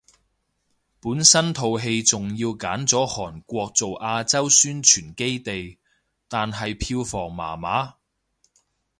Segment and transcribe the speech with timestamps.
[0.99, 5.77] 本身套戲仲要揀咗韓國做亞洲宣傳基地，
[6.27, 7.97] 但係票房麻麻